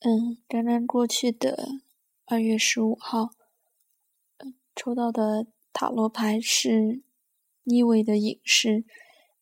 [0.00, 1.80] 嗯，刚刚过去的
[2.24, 3.30] 二月十五号，
[4.76, 7.02] 抽到的塔罗牌是
[7.64, 8.84] 逆位的隐士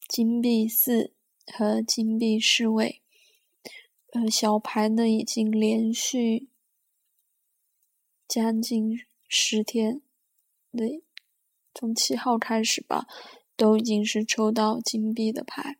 [0.08, 1.12] 金币四
[1.46, 3.02] 和金币侍卫。
[4.12, 6.48] 呃，小牌呢已经连续
[8.26, 8.98] 将近
[9.28, 10.00] 十天，
[10.74, 11.02] 对，
[11.74, 13.06] 从七号开始吧，
[13.58, 15.76] 都已经是抽到金币的牌。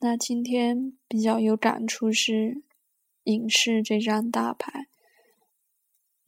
[0.00, 2.62] 那今天比较有感触是。
[3.24, 4.88] 影视这张大牌，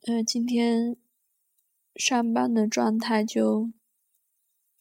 [0.07, 0.97] 呃，今天
[1.97, 3.73] 上班的状态就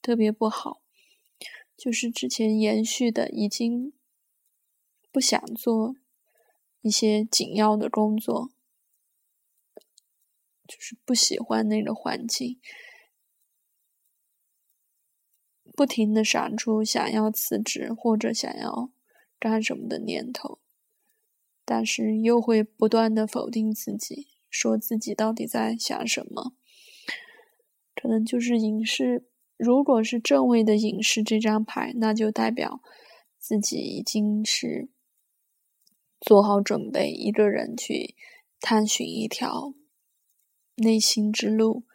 [0.01, 0.83] 特别不好，
[1.75, 3.93] 就是之前延续的，已经
[5.11, 5.95] 不想做
[6.81, 8.51] 一些紧要的工作，
[10.67, 12.59] 就是不喜欢那个环境，
[15.75, 18.91] 不停的闪出想要辞职或者想要
[19.39, 20.59] 干什么的念头。
[21.75, 26.53] 但是又会不断的否定自己，说自己到底在想什么？
[27.95, 29.25] 可能就是隐士，
[29.57, 32.79] 如果是正位的隐士这张牌，那就代表
[33.39, 34.91] 自己已经是
[36.21, 38.13] 做好准备，一个人去
[38.59, 39.73] 探寻一条
[40.75, 41.85] 内心之路。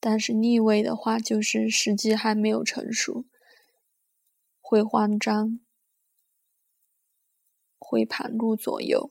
[0.00, 3.26] 但是逆位的话，就是时机还没有成熟，
[4.60, 5.60] 会慌张。
[7.78, 9.10] 会盘顾左右，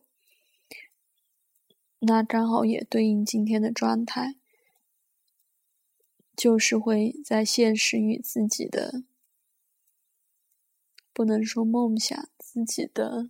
[2.02, 4.36] 那刚好也对应今天的状态，
[6.36, 9.03] 就是会在现实与自己的，
[11.11, 13.30] 不能说梦想，自己的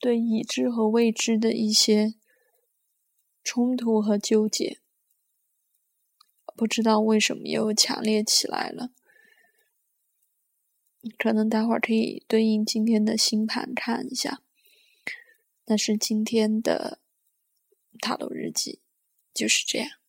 [0.00, 2.14] 对已知和未知的一些
[3.44, 4.80] 冲突和纠结，
[6.56, 8.90] 不知道为什么又强烈起来了。
[11.16, 14.42] 可能待会儿可以对应今天的星盘看一下，
[15.70, 16.98] 那是今天的
[18.00, 18.80] 塔罗日记，
[19.32, 19.99] 就是这样。